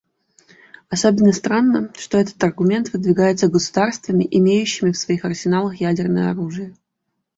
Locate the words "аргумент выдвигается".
2.43-3.49